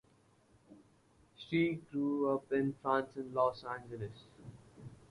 [1.37, 4.25] She grew up in France and Los Angeles.